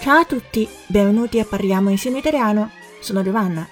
[0.00, 2.70] Ciao a tutti, benvenuti a parliamo insieme italiano.
[3.02, 3.66] Sono Giovanna。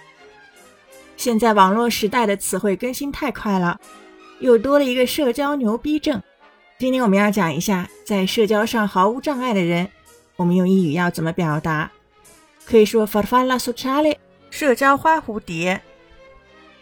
[1.17, 3.81] 现在网络时代的词汇更新太快了，
[4.41, 6.23] 又多了一个社交牛逼症。
[6.79, 9.89] 今天我们要讲一下，在社交上毫无障碍的人，
[10.37, 11.91] 我们用英语要怎么表达？
[12.65, 14.17] 可以说 farfalla sociale，
[14.51, 15.81] 社交花蝴蝶，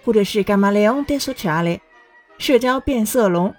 [0.05, 1.81] 或者是 camaleonte sociale，
[2.37, 3.55] 社交变色龙。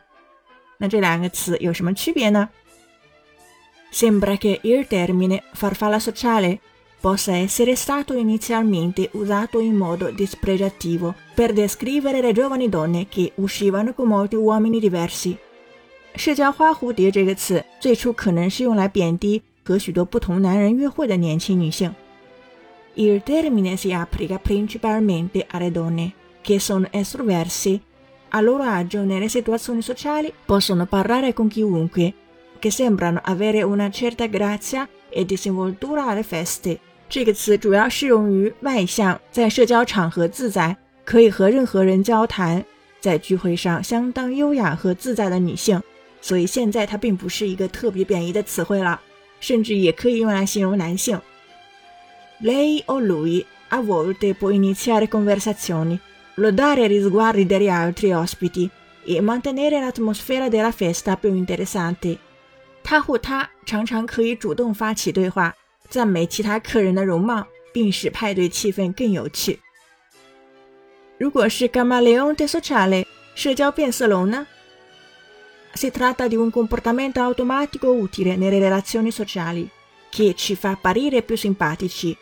[0.77, 2.49] 那这两个词有什么区别呢
[3.90, 6.60] ？Sembra che il termine farfalla sociale
[7.00, 13.92] possa essere stato inizialmente usato in modo dispregiativo per descrivere le giovani donne che uscivano
[13.92, 15.36] con molti uomini diversi。
[16.14, 21.92] 社交花蝴蝶这个词最初可能是用来贬低和许多不同男人约会的年轻女性。
[22.94, 27.80] Il termine si applica principalmente alle donne che sono estroverse,
[28.28, 32.12] a loro agio nelle situazioni sociali, possono parlare con chiunque
[32.60, 36.78] che sembrano avere una certa grazia e disinvoltura alle feste。
[37.08, 42.64] 这个词主要适用于外向，在社交场合自在，可以和任何人交谈，
[43.00, 45.82] 在聚会上相当优雅和自在的女性。
[46.20, 49.00] 所以现在它并不是一个特别贬义的词汇了，
[49.40, 51.20] 甚至也可以用来形容男性。
[52.40, 55.98] Lei o lui a volte può iniziare conversazioni,
[56.36, 58.70] lodare i risguardi degli altri ospiti
[59.04, 62.18] e mantenere l'atmosfera della festa più interessante。
[62.89, 65.53] 他或她常常可以主动发起对话，
[65.89, 69.59] 赞美其他客人的容貌，并使派对气氛更有趣。
[71.17, 74.47] 如果是 camaleonte sociale 社交变色龙呢
[75.73, 79.69] ？Si tratta di un comportamento automatico utile nelle relazioni sociali
[80.09, 82.15] che ci fa apparire più simpatici。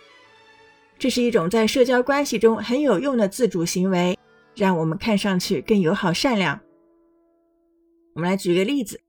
[0.98, 4.18] 这是一种在社交关系中很有用的自主行为，
[4.56, 6.60] 让我们看上去更友好善良。
[8.16, 9.05] 我们来举个例子。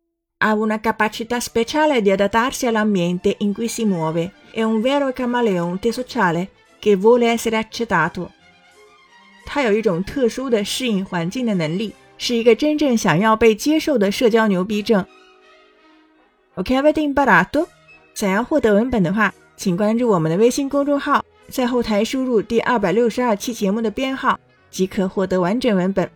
[0.45, 5.91] ha una capacità speciale di adattarsi all'ambiente in cui si muove, è un vero camaleonte
[5.91, 8.31] sociale che vuole essere accettato.
[9.45, 15.05] 他有一种特殊的适应环境的能力，是一个真正想要被接受的社交牛逼症。
[16.55, 17.67] OK, avete imparato？
[18.13, 24.39] 想要获得文本的话，请关注我们的微信公众号，在后台输入第二百六十二期节目的编号，
[24.69, 26.09] 即可获得完整文本。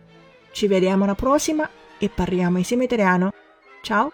[0.52, 3.32] Ci vediamo alla prossima e parliamo insieme italiano.
[3.82, 4.10] Ciao!